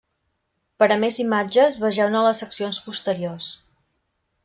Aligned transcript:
Per 0.83 0.87
a 0.95 0.97
més 1.03 1.19
imatges 1.25 1.79
vegeu-ne 1.85 2.25
les 2.29 2.43
seccions 2.45 2.83
posteriors. 2.89 3.55